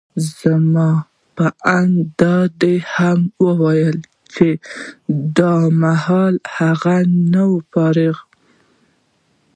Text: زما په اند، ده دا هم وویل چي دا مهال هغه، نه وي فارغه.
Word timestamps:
زما 0.39 0.89
په 1.35 1.47
اند، 1.77 1.97
ده 2.19 2.35
دا 2.61 2.73
هم 2.93 3.19
وویل 3.47 3.97
چي 4.33 4.49
دا 5.37 5.53
مهال 5.81 6.35
هغه، 6.55 6.97
نه 7.33 7.43
وي 7.49 7.61
فارغه. 7.71 8.23